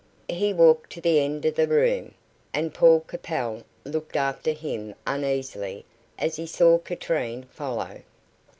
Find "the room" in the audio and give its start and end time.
1.53-2.15